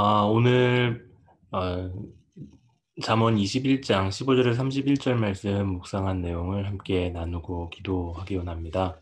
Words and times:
아, 0.00 0.22
오늘 0.22 1.10
어, 1.50 1.90
잠언 3.02 3.34
21장 3.34 4.10
15절에 4.10 4.54
31절 4.54 5.14
말씀 5.14 5.66
묵상한 5.70 6.20
내용을 6.20 6.68
함께 6.68 7.10
나누고 7.10 7.70
기도하기 7.70 8.36
원합니다. 8.36 9.00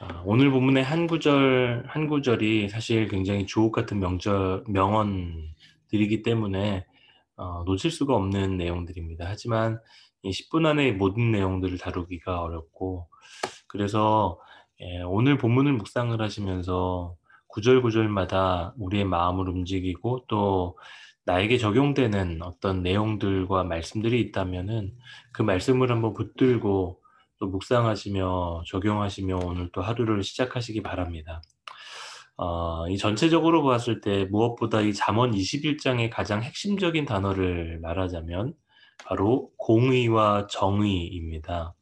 아, 0.00 0.22
오늘 0.26 0.50
본문의 0.50 0.82
한 0.82 1.06
구절 1.06 1.84
한 1.86 2.08
구절이 2.08 2.70
사실 2.70 3.06
굉장히 3.06 3.46
주옥 3.46 3.70
같은 3.70 4.00
명절 4.00 4.64
명언들이기 4.66 6.24
때문에 6.24 6.86
어, 7.36 7.62
놓칠 7.62 7.92
수가 7.92 8.16
없는 8.16 8.56
내용들입니다. 8.56 9.26
하지만 9.28 9.78
이 10.24 10.32
10분 10.32 10.66
안에 10.66 10.90
모든 10.90 11.30
내용들을 11.30 11.78
다루기가 11.78 12.42
어렵고 12.42 13.08
그래서 13.68 14.40
예, 14.80 15.02
오늘 15.02 15.38
본문을 15.38 15.74
묵상을 15.74 16.20
하시면서 16.20 17.14
구절구절마다 17.52 18.74
우리의 18.78 19.04
마음을 19.04 19.48
움직이고 19.48 20.24
또 20.28 20.78
나에게 21.24 21.58
적용되는 21.58 22.42
어떤 22.42 22.82
내용들과 22.82 23.64
말씀들이 23.64 24.20
있다면은 24.20 24.94
그 25.32 25.42
말씀을 25.42 25.90
한번 25.90 26.14
붙들고 26.14 27.00
또 27.38 27.46
묵상하시며 27.46 28.64
적용하시며 28.66 29.40
오늘 29.44 29.70
또 29.72 29.82
하루를 29.82 30.22
시작하시기 30.22 30.82
바랍니다. 30.82 31.40
어, 32.36 32.88
이 32.88 32.96
전체적으로 32.96 33.62
봤을 33.62 34.00
때 34.00 34.24
무엇보다 34.24 34.80
이 34.80 34.94
잠언 34.94 35.32
21장의 35.32 36.10
가장 36.10 36.42
핵심적인 36.42 37.04
단어를 37.04 37.78
말하자면 37.80 38.54
바로 39.04 39.50
공의와 39.58 40.46
정의입니다. 40.46 41.74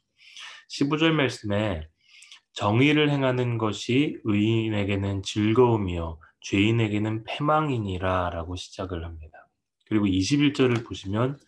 15절 0.68 1.12
말씀에 1.12 1.88
정의를 2.52 3.11
행하는 3.11 3.59
것이 3.59 4.19
의인에게는 4.25 5.23
즐거움이요 5.23 6.19
죄인에게는 6.41 7.24
패망이니라 7.24 8.30
라고 8.30 8.57
시작을 8.57 9.05
합니다. 9.05 9.48
그리고 9.87 10.07
21절을 10.07 10.87
보시면 10.87 11.38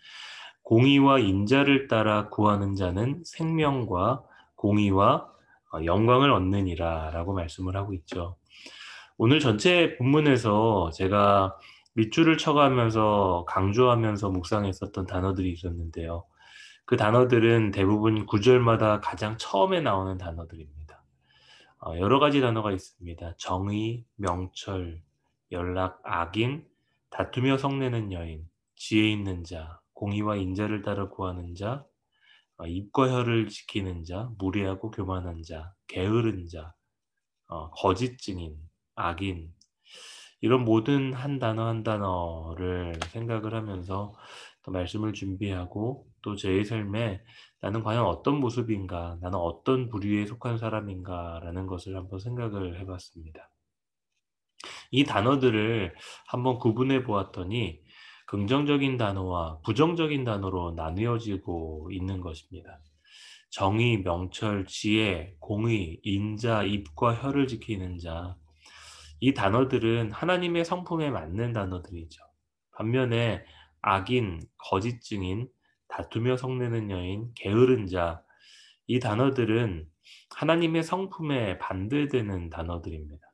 공의와 0.63 1.19
인자를 1.19 1.89
따라 1.89 2.29
구하는 2.29 2.75
자는 2.75 3.23
생명과 3.25 4.23
공의와 4.55 5.27
어, 5.73 5.84
영광을 5.84 6.31
얻느니라 6.31 7.11
라고 7.11 7.33
말씀을 7.33 7.77
하고 7.77 7.92
있죠. 7.95 8.37
오늘 9.19 9.41
전체 9.41 9.97
본문에서 9.97 10.91
제가 10.95 11.57
밑줄을 11.95 12.39
쳐가면서 12.39 13.45
강조하면서 13.48 14.31
묵상했었던 14.31 15.07
단어들이 15.07 15.53
있었는데요. 15.53 16.25
그 16.87 16.97
단어들은 16.97 17.70
대부분 17.70 18.27
구절마다 18.27 19.01
가장 19.01 19.37
처음에 19.39 19.81
나오는 19.81 20.17
단어들입니다. 20.19 20.80
어, 21.83 21.97
여러 21.98 22.19
가지 22.19 22.41
단어가 22.42 22.73
있습니다. 22.73 23.36
정의, 23.39 24.05
명철, 24.17 25.03
연락, 25.50 26.00
악인, 26.05 26.69
다투며 27.09 27.56
성내는 27.56 28.12
여인, 28.12 28.47
지혜 28.77 29.11
있는 29.11 29.45
자, 29.45 29.81
공의와 29.95 30.36
인자를 30.36 30.83
따라 30.83 31.08
구하는 31.08 31.55
자, 31.55 31.84
어, 32.58 32.67
입과 32.67 33.11
혀를 33.11 33.48
지키는 33.48 34.05
자, 34.05 34.31
무례하고 34.39 34.91
교만한 34.91 35.42
자, 35.42 35.73
게으른 35.86 36.48
자, 36.48 36.75
어, 37.47 37.70
거짓 37.70 38.19
증인, 38.19 38.58
악인 38.95 39.51
이런 40.42 40.64
모든 40.64 41.14
한 41.14 41.39
단어 41.39 41.67
한 41.67 41.83
단어를 41.83 42.98
생각을 43.08 43.55
하면서 43.55 44.12
또 44.12 44.14
말씀을 44.66 45.12
준비하고 45.12 46.06
또 46.22 46.36
제 46.36 46.62
삶에 46.64 47.22
나는 47.62 47.83
과연 47.83 48.05
어떤 48.05 48.41
모습인가, 48.41 49.19
나는 49.20 49.39
어떤 49.39 49.89
부류에 49.89 50.27
속한 50.27 50.58
사람인가라는 50.58 51.67
것을 51.67 51.97
한번 51.97 52.19
생각을 52.19 52.78
해봤습니다. 52.80 53.50
이 54.91 55.05
단어들을 55.05 55.94
한번 56.27 56.58
구분해 56.58 57.05
보았더니 57.05 57.80
긍정적인 58.27 58.97
단어와 58.97 59.61
부정적인 59.64 60.25
단어로 60.25 60.72
나뉘어지고 60.72 61.91
있는 61.92 62.20
것입니다. 62.20 62.80
정의, 63.50 64.02
명철, 64.02 64.67
지혜, 64.67 65.35
공의, 65.40 66.01
인자, 66.05 66.62
입과 66.64 67.14
혀를 67.14 67.48
지키는 67.48 67.98
자. 67.98 68.36
이 69.18 69.35
단어들은 69.35 70.12
하나님의 70.12 70.64
성품에 70.64 71.11
맞는 71.11 71.52
단어들이죠. 71.52 72.23
반면에 72.73 73.45
악인, 73.83 74.41
거짓 74.58 75.01
증인, 75.01 75.48
다투며 75.89 76.36
성내는 76.36 76.91
여인, 76.91 77.33
게으른 77.35 77.86
자, 77.86 78.23
이 78.86 79.01
단어들은 79.01 79.86
하나님의 80.36 80.83
성품에 80.83 81.58
반대되는 81.58 82.51
단어들입니다. 82.51 83.24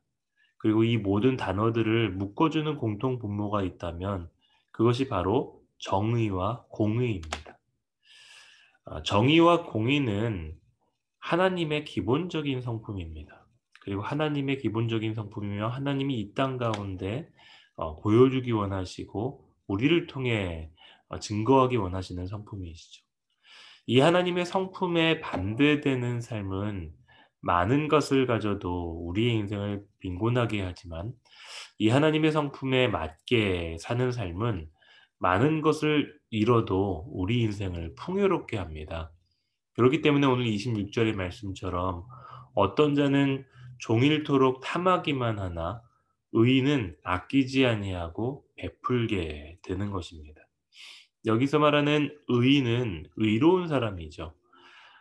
그리고 0.58 0.84
이 0.84 0.96
모든 0.96 1.36
단어들을 1.36 2.12
묶어주는 2.12 2.76
공통 2.76 3.18
분모가 3.18 3.62
있다면 3.62 4.28
그것이 4.72 5.08
바로 5.08 5.62
정의와 5.78 6.64
공의입니다. 6.70 7.58
아, 8.86 9.02
정의와 9.02 9.64
공의는 9.64 10.56
하나님의 11.18 11.84
기본적인 11.84 12.60
성품입니다. 12.62 13.46
그리고 13.80 14.02
하나님의 14.02 14.58
기본적인 14.58 15.14
성품이며 15.14 15.68
하나님이 15.68 16.18
이 16.20 16.34
땅 16.34 16.56
가운데 16.56 17.28
어, 17.76 18.00
보여주기 18.00 18.52
원하시고 18.52 19.45
우리를 19.66 20.06
통해 20.06 20.70
어, 21.08 21.18
증거하기 21.18 21.76
원하시는 21.76 22.26
성품이시죠. 22.26 23.04
이 23.86 24.00
하나님의 24.00 24.46
성품에 24.46 25.20
반대되는 25.20 26.20
삶은 26.20 26.92
많은 27.40 27.86
것을 27.88 28.26
가져도 28.26 29.06
우리의 29.06 29.34
인생을 29.34 29.84
빈곤하게 30.00 30.62
하지만 30.62 31.12
이 31.78 31.88
하나님의 31.88 32.32
성품에 32.32 32.88
맞게 32.88 33.76
사는 33.78 34.10
삶은 34.10 34.68
많은 35.18 35.60
것을 35.60 36.18
잃어도 36.30 37.06
우리 37.12 37.42
인생을 37.42 37.94
풍요롭게 37.94 38.56
합니다. 38.56 39.12
그렇기 39.74 40.02
때문에 40.02 40.26
오늘 40.26 40.46
26절의 40.46 41.14
말씀처럼 41.14 42.04
어떤 42.54 42.94
자는 42.94 43.44
종일토록 43.78 44.60
탐하기만 44.62 45.38
하나 45.38 45.82
의인은 46.38 46.96
아끼지 47.02 47.64
아니하고 47.64 48.44
베풀게 48.56 49.58
되는 49.62 49.90
것입니다. 49.90 50.42
여기서 51.24 51.58
말하는 51.58 52.14
의인은 52.28 53.06
의로운 53.16 53.68
사람이죠. 53.68 54.34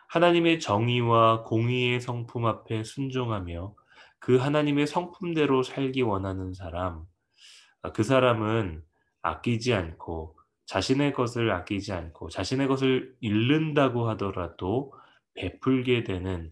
하나님의 0.08 0.60
정의와 0.60 1.42
공의의 1.42 2.00
성품 2.00 2.46
앞에 2.46 2.84
순종하며 2.84 3.74
그 4.18 4.36
하나님의 4.36 4.86
성품대로 4.86 5.62
살기 5.62 6.00
원하는 6.00 6.54
사람, 6.54 7.04
그 7.92 8.02
사람은 8.02 8.82
아끼지 9.20 9.74
않고 9.74 10.38
자신의 10.64 11.12
것을 11.12 11.50
아끼지 11.50 11.92
않고 11.92 12.30
자신의 12.30 12.66
것을 12.66 13.14
잃는다고 13.20 14.08
하더라도 14.10 14.94
베풀게 15.34 16.04
되는 16.04 16.50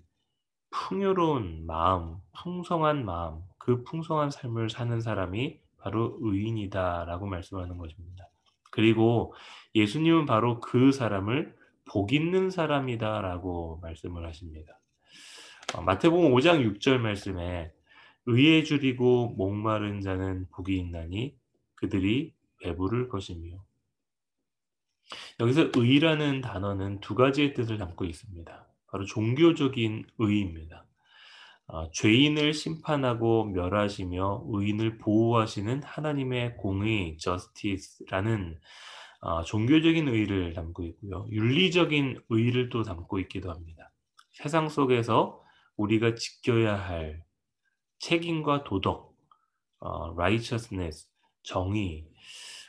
풍요로운 0.70 1.64
마음, 1.66 2.16
풍성한 2.36 3.04
마음, 3.04 3.40
그 3.64 3.82
풍성한 3.82 4.30
삶을 4.30 4.68
사는 4.68 5.00
사람이 5.00 5.58
바로 5.78 6.18
의인이다라고 6.20 7.26
말씀하는 7.26 7.78
것입니다. 7.78 8.28
그리고 8.70 9.32
예수님은 9.74 10.26
바로 10.26 10.60
그 10.60 10.92
사람을 10.92 11.56
복 11.86 12.12
있는 12.12 12.50
사람이다라고 12.50 13.78
말씀을 13.80 14.26
하십니다. 14.26 14.78
어, 15.74 15.80
마태복음 15.80 16.32
5장 16.32 16.78
6절 16.78 16.98
말씀에 16.98 17.72
의에 18.26 18.64
줄이고 18.64 19.30
목마른 19.30 20.02
자는 20.02 20.46
복이 20.50 20.76
있나니 20.76 21.34
그들이 21.74 22.34
배부를 22.62 23.08
것이며 23.08 23.64
여기서 25.40 25.70
의라는 25.74 26.42
단어는 26.42 27.00
두 27.00 27.14
가지의 27.14 27.54
뜻을 27.54 27.78
담고 27.78 28.04
있습니다. 28.04 28.66
바로 28.90 29.04
종교적인 29.06 30.04
의입니다. 30.18 30.84
어, 31.66 31.90
죄인을 31.92 32.52
심판하고 32.52 33.44
멸하시며 33.46 34.44
의인을 34.48 34.98
보호하시는 34.98 35.82
하나님의 35.82 36.56
공의 36.58 37.16
justice라는 37.18 38.58
어, 39.20 39.42
종교적인 39.42 40.08
의를 40.08 40.52
담고 40.52 40.84
있고요. 40.84 41.26
윤리적인 41.30 42.20
의를 42.28 42.68
또 42.68 42.82
담고 42.82 43.18
있기도 43.20 43.50
합니다. 43.50 43.90
세상 44.32 44.68
속에서 44.68 45.42
우리가 45.76 46.14
지켜야 46.14 46.76
할 46.76 47.22
책임과 48.00 48.64
도덕, 48.64 49.14
어, 49.80 50.12
righteousness, 50.12 51.08
정의, 51.42 52.06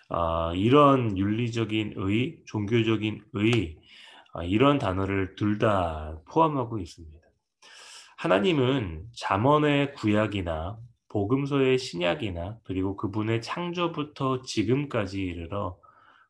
어, 0.09 0.53
이런 0.53 1.17
윤리적인 1.17 1.95
의, 1.97 2.39
종교적인 2.45 3.25
의, 3.33 3.77
어, 4.33 4.43
이런 4.43 4.79
단어를 4.79 5.35
둘 5.35 5.59
다 5.59 6.21
포함하고 6.31 6.79
있습니다. 6.79 7.24
하나님은 8.17 9.07
잠언의 9.13 9.93
구약이나 9.93 10.77
복음서의 11.09 11.77
신약이나 11.77 12.59
그리고 12.63 12.95
그분의 12.95 13.41
창조부터 13.41 14.41
지금까지 14.41 15.21
이르러 15.21 15.77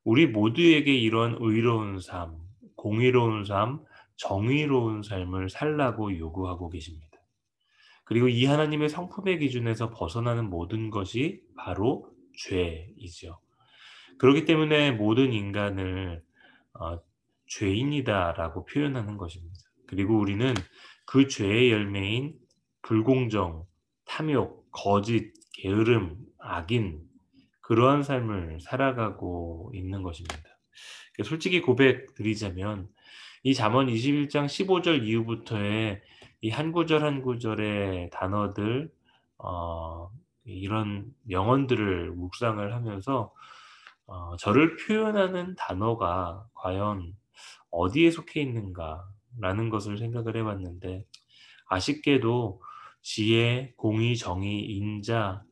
우리 0.03 0.27
모두에게 0.27 0.93
이런 0.93 1.37
의로운 1.39 1.99
삶, 1.99 2.37
공의로운 2.75 3.45
삶, 3.45 3.79
정의로운 4.17 5.01
삶을 5.01 5.49
살라고 5.49 6.17
요구하고 6.17 6.69
계십니다. 6.69 7.05
그리고 8.03 8.27
이 8.27 8.45
하나님의 8.45 8.89
성품의 8.89 9.39
기준에서 9.39 9.89
벗어나는 9.89 10.49
모든 10.49 10.91
것이 10.91 11.41
바로 11.57 12.07
죄이죠. 12.37 13.39
그렇기 14.19 14.45
때문에 14.45 14.91
모든 14.91 15.33
인간을 15.33 16.23
어, 16.79 16.99
죄인이다라고 17.47 18.65
표현하는 18.65 19.17
것입니다. 19.17 19.59
그리고 19.87 20.17
우리는 20.17 20.53
그 21.05 21.27
죄의 21.27 21.71
열매인 21.71 22.35
불공정, 22.81 23.65
탐욕, 24.05 24.71
거짓, 24.71 25.33
게으름, 25.53 26.17
악인 26.39 27.01
그러한 27.61 28.03
삶을 28.03 28.59
살아가고 28.61 29.71
있는 29.73 30.03
것입니다. 30.03 30.43
솔직히 31.23 31.61
고백드리자면 31.61 32.89
이 33.43 33.53
잠언 33.53 33.87
21장 33.87 34.45
15절 34.45 35.03
이후부터의 35.03 36.01
이 36.41 36.49
한 36.51 36.71
구절 36.71 37.03
한 37.03 37.23
구절의 37.23 38.11
단어들 38.11 38.91
어, 39.39 40.11
이런 40.43 41.11
명언들을 41.23 42.11
묵상을 42.11 42.73
하면서 42.73 43.33
어, 44.05 44.37
저를 44.37 44.77
표현하는 44.77 45.55
단어가 45.55 46.45
과연 46.53 47.15
어디에 47.71 48.11
속해 48.11 48.41
있는가 48.41 49.09
라는 49.39 49.69
것을 49.69 49.97
생각을 49.97 50.37
해봤는데 50.37 51.05
아쉽게도 51.67 52.61
지혜, 53.01 53.73
공의, 53.77 54.15
정의, 54.15 54.65
인자 54.65 55.43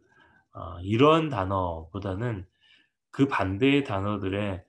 어, 0.54 0.80
이러한 0.82 1.30
단어보다는 1.30 2.46
그 3.10 3.28
반대의 3.28 3.84
단어들에 3.84 4.64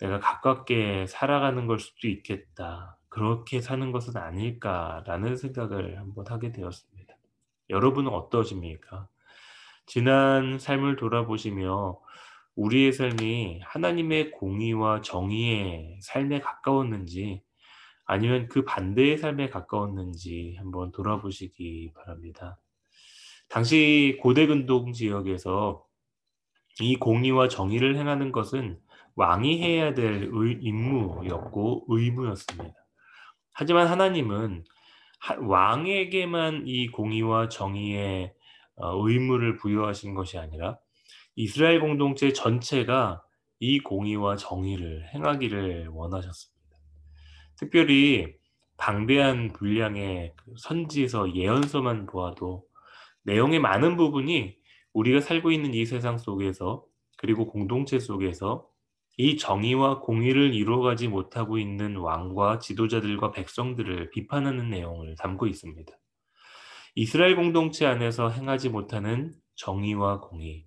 내가 0.00 0.20
가깝게 0.20 1.06
살아가는 1.06 1.66
걸 1.66 1.78
수도 1.78 2.08
있겠다. 2.08 2.96
그렇게 3.08 3.60
사는 3.60 3.90
것은 3.90 4.16
아닐까라는 4.16 5.36
생각을 5.36 5.98
한번 5.98 6.26
하게 6.28 6.52
되었습니다. 6.52 7.14
여러분은 7.70 8.12
어떠십니까? 8.12 9.08
지난 9.86 10.58
삶을 10.58 10.96
돌아보시며 10.96 11.98
우리의 12.54 12.92
삶이 12.92 13.60
하나님의 13.62 14.32
공의와 14.32 15.00
정의의 15.00 15.98
삶에 16.02 16.40
가까웠는지 16.40 17.42
아니면 18.08 18.48
그 18.48 18.64
반대의 18.64 19.18
삶에 19.18 19.50
가까웠는지 19.50 20.56
한번 20.58 20.90
돌아보시기 20.92 21.92
바랍니다. 21.94 22.58
당시 23.50 24.18
고대 24.22 24.46
근동 24.46 24.92
지역에서 24.92 25.84
이 26.80 26.96
공의와 26.96 27.48
정의를 27.48 27.98
행하는 27.98 28.32
것은 28.32 28.80
왕이 29.14 29.62
해야 29.62 29.92
될 29.92 30.30
의, 30.32 30.58
임무였고 30.62 31.84
의무였습니다. 31.88 32.74
하지만 33.52 33.88
하나님은 33.88 34.64
왕에게만 35.40 36.62
이 36.66 36.88
공의와 36.88 37.50
정의의 37.50 38.32
어, 38.76 39.06
의무를 39.06 39.56
부여하신 39.56 40.14
것이 40.14 40.38
아니라 40.38 40.78
이스라엘 41.36 41.80
공동체 41.80 42.32
전체가 42.32 43.22
이 43.60 43.80
공의와 43.80 44.36
정의를 44.36 45.10
행하기를 45.12 45.88
원하셨습니다. 45.88 46.57
특별히 47.58 48.34
방대한 48.76 49.52
분량의 49.52 50.32
그 50.36 50.54
선지서 50.56 51.34
예언서만 51.34 52.06
보아도 52.06 52.64
내용의 53.24 53.58
많은 53.58 53.96
부분이 53.96 54.56
우리가 54.92 55.20
살고 55.20 55.50
있는 55.50 55.74
이 55.74 55.84
세상 55.84 56.16
속에서 56.18 56.84
그리고 57.18 57.48
공동체 57.48 57.98
속에서 57.98 58.68
이 59.16 59.36
정의와 59.36 59.98
공의를 59.98 60.54
이루어가지 60.54 61.08
못하고 61.08 61.58
있는 61.58 61.96
왕과 61.96 62.60
지도자들과 62.60 63.32
백성들을 63.32 64.10
비판하는 64.10 64.70
내용을 64.70 65.16
담고 65.16 65.48
있습니다. 65.48 65.92
이스라엘 66.94 67.34
공동체 67.34 67.84
안에서 67.86 68.30
행하지 68.30 68.68
못하는 68.68 69.34
정의와 69.56 70.20
공의. 70.20 70.66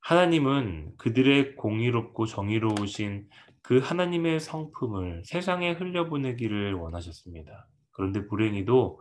하나님은 0.00 0.96
그들의 0.96 1.56
공의롭고 1.56 2.26
정의로우신 2.26 3.28
그 3.62 3.78
하나님의 3.78 4.40
성품을 4.40 5.22
세상에 5.24 5.72
흘려보내기를 5.72 6.74
원하셨습니다. 6.74 7.68
그런데 7.92 8.26
불행히도 8.26 9.00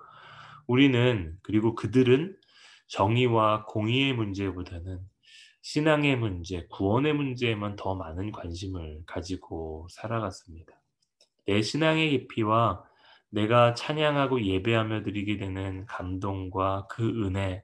우리는 0.67 1.37
그리고 1.41 1.75
그들은 1.75 2.35
정의와 2.87 3.65
공의의 3.65 4.13
문제보다는 4.13 4.99
신앙의 5.61 6.15
문제, 6.17 6.65
구원의 6.69 7.13
문제에만 7.13 7.75
더 7.75 7.95
많은 7.95 8.31
관심을 8.31 9.01
가지고 9.05 9.87
살아갔습니다. 9.91 10.73
내 11.45 11.61
신앙의 11.61 12.09
깊이와 12.11 12.83
내가 13.29 13.73
찬양하고 13.73 14.43
예배하며 14.43 15.03
드리게 15.03 15.37
되는 15.37 15.85
감동과 15.85 16.87
그 16.89 17.07
은혜, 17.23 17.63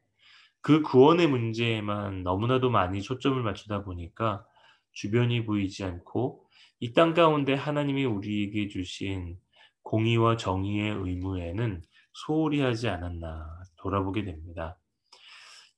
그 0.62 0.82
구원의 0.82 1.28
문제에만 1.28 2.24
너무나도 2.24 2.70
많이 2.70 3.02
초점을 3.02 3.42
맞추다 3.42 3.84
보니까 3.84 4.46
주변이 4.92 5.46
보이지 5.46 5.84
않고 5.84 6.45
이 6.80 6.94
땅 6.94 7.14
가운데 7.14 7.54
하나님이 7.54 8.06
우리에게 8.06 8.68
주신 8.68 9.38
공의와 9.84 10.38
정의의 10.38 10.92
의무에는 10.92 11.82
소홀히 12.14 12.62
하지 12.62 12.90
않았나 12.90 13.46
돌아보게 13.78 14.24
됩니다. 14.24 14.78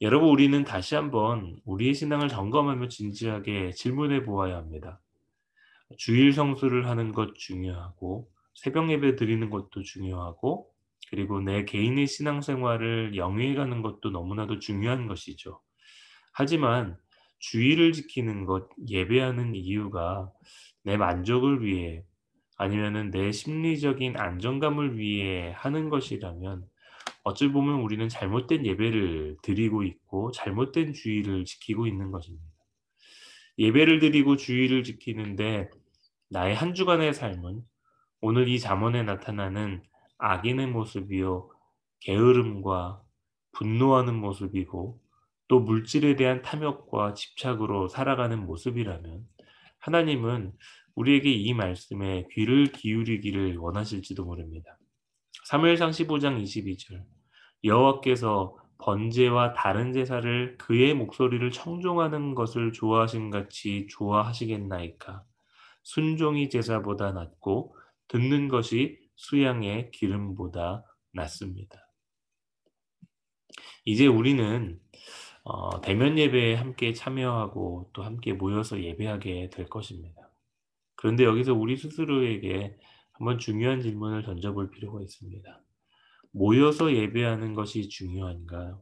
여러분 0.02 0.30
우리는 0.30 0.64
다시 0.64 0.96
한번 0.96 1.60
우리의 1.66 1.94
신앙을 1.94 2.30
점검하며 2.30 2.88
진지하게 2.88 3.72
질문해 3.72 4.24
보아야 4.24 4.56
합니다. 4.58 5.02
주일 5.98 6.34
성수를 6.34 6.88
하는 6.88 7.12
것 7.12 7.36
중요하고 7.36 8.30
새벽 8.54 8.90
예배 8.90 9.16
드리는 9.16 9.50
것도 9.50 9.84
중요하고 9.84 10.70
그리고 11.10 11.40
내 11.40 11.64
개인의 11.66 12.08
신앙생활을 12.08 13.16
영위해 13.16 13.56
가는 13.56 13.82
것도 13.82 14.10
너무나도 14.10 14.60
중요한 14.60 15.08
것이죠. 15.08 15.62
하지만 16.34 16.98
주의를 17.39 17.94
지키는 17.94 18.45
것, 18.45 18.69
예배하는 18.88 19.56
이유가 19.56 20.31
내 20.84 20.98
만족을 20.98 21.63
위해 21.63 22.04
아니면은 22.57 23.12
내 23.12 23.31
심리적인 23.31 24.18
안정감을 24.18 24.98
위해 24.98 25.54
하는 25.56 25.89
것이라면 25.89 26.66
어찌 27.24 27.50
보면 27.50 27.81
우리는 27.81 28.07
잘못된 28.07 28.66
예배를 28.66 29.38
드리고 29.44 29.84
있고 29.84 30.31
잘못된 30.31 30.94
주의를 30.94 31.45
지키고 31.45 31.86
있는 31.86 32.12
것입니다. 32.12 32.45
예배를 33.60 34.00
드리고 34.00 34.38
주의를 34.38 34.83
지키는데 34.83 35.69
나의 36.30 36.56
한 36.56 36.74
주간의 36.74 37.13
삶은 37.13 37.62
오늘 38.22 38.48
이 38.48 38.60
잠언에 38.60 39.04
나타나는 39.04 39.83
악인의 40.18 40.68
모습이요 40.68 41.50
게으름과 42.00 43.01
분노하는 43.51 44.16
모습이고 44.16 45.00
또 45.48 45.60
물질에 45.60 46.16
대한 46.16 46.42
탐욕과 46.42 47.14
집착으로 47.14 47.88
살아가는 47.88 48.46
모습이라면 48.46 49.26
하나님은 49.80 50.54
우리에게 50.95 51.31
이 51.31 51.54
말씀에 51.54 52.28
귀를 52.31 52.71
기울이기를 52.71 53.57
원하실지도 53.57 54.26
모릅니다. 54.26 54.78
3무엘상 55.50 55.90
15장 55.92 56.42
22절 56.44 57.06
여호와께서 57.64 58.57
번제와 58.80 59.54
다른 59.54 59.94
제사를 59.94 60.57
그의 60.57 60.94
목소리를 60.94 61.50
청종하는 61.52 62.36
것을 62.36 62.74
좋아하신 62.74 63.30
같이 63.30 63.88
좋아하시겠나이까 63.90 65.24
순종이 65.83 66.50
제사보다 66.50 67.12
낫고 67.12 67.76
듣는 68.07 68.48
것이 68.50 69.00
수양의 69.16 69.92
기름보다 69.92 70.83
낫습니다. 71.14 71.88
이제 73.86 74.06
우리는 74.06 74.80
어, 75.49 75.80
대면 75.80 76.18
예배에 76.18 76.56
함께 76.56 76.92
참여하고 76.92 77.92
또 77.94 78.04
함께 78.04 78.33
모여서 78.33 78.83
예배하게 78.83 79.49
될 79.49 79.66
것입니다. 79.68 80.30
그런데 80.95 81.23
여기서 81.23 81.54
우리 81.54 81.77
스스로에게 81.77 82.77
한번 83.13 83.39
중요한 83.39 83.80
질문을 83.80 84.23
던져볼 84.23 84.71
필요가 84.71 85.01
있습니다. 85.01 85.61
모여서 86.33 86.94
예배하는 86.94 87.54
것이 87.54 87.87
중요한가요? 87.87 88.81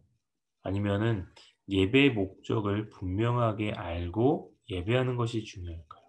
아니면은 0.64 1.28
예배의 1.70 2.14
목적을 2.14 2.90
분명하게 2.90 3.74
알고 3.74 4.52
예배하는 4.68 5.18
것이 5.18 5.44
중요할까요? 5.44 6.02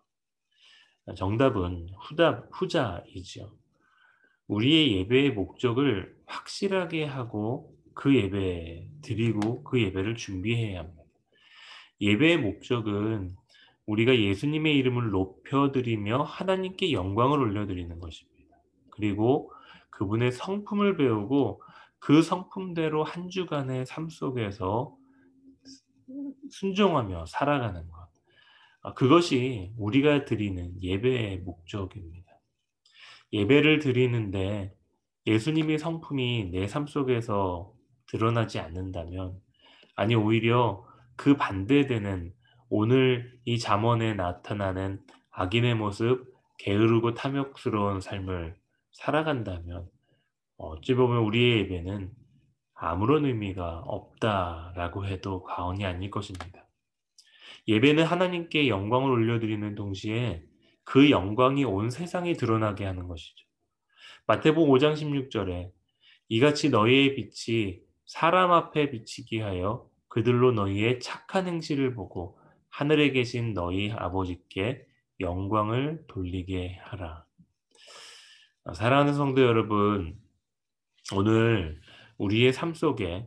정답은 1.16 1.88
후답, 2.00 2.48
후자이죠. 2.50 3.54
우리의 4.46 5.00
예배의 5.00 5.32
목적을 5.32 6.16
확실하게 6.24 7.04
하고 7.04 7.75
그 7.96 8.14
예배 8.14 8.88
드리고 9.02 9.64
그 9.64 9.82
예배를 9.82 10.16
준비해야 10.16 10.80
합니다. 10.80 11.02
예배의 12.00 12.38
목적은 12.38 13.34
우리가 13.86 14.16
예수님의 14.18 14.76
이름을 14.76 15.10
높여드리며 15.10 16.22
하나님께 16.22 16.92
영광을 16.92 17.40
올려드리는 17.40 17.98
것입니다. 17.98 18.56
그리고 18.90 19.50
그분의 19.90 20.32
성품을 20.32 20.98
배우고 20.98 21.62
그 21.98 22.20
성품대로 22.20 23.02
한 23.02 23.30
주간의 23.30 23.86
삶 23.86 24.10
속에서 24.10 24.94
순종하며 26.50 27.24
살아가는 27.26 27.88
것. 27.88 28.08
아, 28.82 28.92
그것이 28.92 29.72
우리가 29.78 30.26
드리는 30.26 30.80
예배의 30.82 31.38
목적입니다. 31.38 32.30
예배를 33.32 33.78
드리는데 33.78 34.74
예수님의 35.26 35.78
성품이 35.78 36.50
내 36.52 36.66
삶 36.66 36.86
속에서 36.86 37.75
드러나지 38.16 38.58
않는다면, 38.58 39.38
아니, 39.94 40.14
오히려 40.14 40.84
그 41.16 41.36
반대되는 41.36 42.32
오늘 42.68 43.38
이 43.44 43.58
잠언에 43.58 44.14
나타나는 44.14 45.00
악인의 45.30 45.74
모습, 45.74 46.34
게으르고 46.58 47.14
탐욕스러운 47.14 48.00
삶을 48.00 48.56
살아간다면 48.92 49.88
어찌 50.56 50.94
보면 50.94 51.22
우리의 51.24 51.60
예배는 51.60 52.10
아무런 52.74 53.26
의미가 53.26 53.80
없다라고 53.86 55.06
해도 55.06 55.42
과언이 55.42 55.84
아닐 55.84 56.10
것입니다. 56.10 56.66
예배는 57.68 58.04
하나님께 58.04 58.68
영광을 58.68 59.10
올려드리는 59.10 59.74
동시에 59.74 60.42
그 60.84 61.10
영광이 61.10 61.64
온 61.64 61.90
세상에 61.90 62.32
드러나게 62.34 62.84
하는 62.84 63.08
것이죠. 63.08 63.44
마태복음 64.26 64.72
5장 64.72 64.94
16절에 64.94 65.70
이같이 66.28 66.70
너희의 66.70 67.14
빛이 67.14 67.85
사람 68.06 68.52
앞에 68.52 68.90
비치게 68.90 69.42
하여 69.42 69.88
그들로 70.08 70.52
너희의 70.52 71.00
착한 71.00 71.46
행실을 71.46 71.94
보고 71.94 72.38
하늘에 72.70 73.10
계신 73.10 73.52
너희 73.52 73.90
아버지께 73.90 74.86
영광을 75.20 76.04
돌리게 76.08 76.78
하라. 76.82 77.24
사랑하는 78.74 79.14
성도 79.14 79.42
여러분, 79.42 80.18
오늘 81.14 81.80
우리의 82.18 82.52
삶 82.52 82.74
속에 82.74 83.26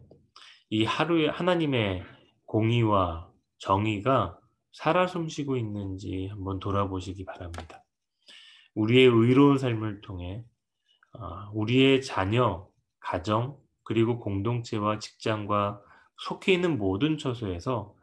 이 0.70 0.86
하루에 0.86 1.28
하나님의 1.30 2.04
공의와 2.46 3.30
정의가 3.58 4.40
살아 4.72 5.08
숨쉬고 5.08 5.58
있는지 5.58 6.28
한번 6.28 6.60
돌아보시기 6.60 7.26
바랍니다. 7.26 7.84
우리의 8.76 9.06
의로운 9.06 9.58
삶을 9.58 10.02
통해 10.02 10.44
아, 11.14 11.50
우리의 11.54 12.02
자녀, 12.02 12.70
가정, 13.00 13.58
그리고 13.90 14.20
공동체와 14.20 15.00
직장과 15.00 15.82
속해 16.18 16.54
있는 16.54 16.78
모든 16.78 17.18
처소에서 17.18 17.96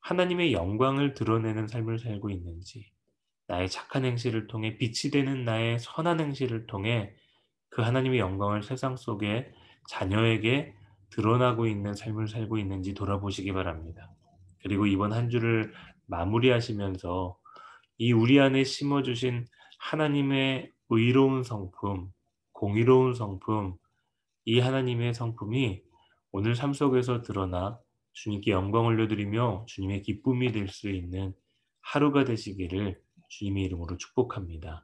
하나님의 0.00 0.52
영광을 0.52 1.14
드러내는 1.14 1.68
삶을 1.68 1.98
살고 1.98 2.28
있는지, 2.28 2.92
나의 3.48 3.70
착한 3.70 4.04
행실을 4.04 4.46
통해 4.46 4.76
빛이 4.76 5.10
되는 5.10 5.44
나의 5.44 5.78
선한 5.78 6.20
행실을 6.20 6.66
통해 6.66 7.14
그 7.70 7.80
하나님의 7.80 8.18
영광을 8.18 8.62
세상 8.62 8.94
속에 8.94 9.50
자녀에게 9.88 10.74
드러나고 11.08 11.66
있는 11.66 11.94
삶을 11.94 12.28
살고 12.28 12.58
있는지 12.58 12.92
돌아보시기 12.92 13.54
바랍니다. 13.54 14.10
그리고 14.62 14.86
이번 14.86 15.14
한 15.14 15.30
주를 15.30 15.72
마무리하시면서 16.08 17.38
이 17.96 18.12
우리 18.12 18.38
안에 18.38 18.64
심어주신 18.64 19.46
하나님의 19.78 20.72
의로운 20.90 21.42
성품, 21.42 22.12
공의로운 22.52 23.14
성품, 23.14 23.78
이 24.44 24.60
하나님의 24.60 25.14
성품이 25.14 25.82
오늘 26.32 26.54
삶 26.56 26.72
속에서 26.72 27.22
드러나 27.22 27.78
주님께 28.12 28.50
영광 28.52 28.86
올려드리며 28.86 29.66
주님의 29.68 30.02
기쁨이 30.02 30.52
될 30.52 30.68
수 30.68 30.90
있는 30.90 31.34
하루가 31.80 32.24
되시기를 32.24 33.00
주님의 33.28 33.64
이름으로 33.64 33.96
축복합니다. 33.96 34.80